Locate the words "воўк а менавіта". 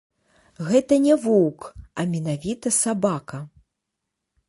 1.27-2.67